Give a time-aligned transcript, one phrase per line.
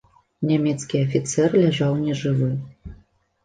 [0.51, 2.51] Нямецкі афіцэр ляжаў нежывы.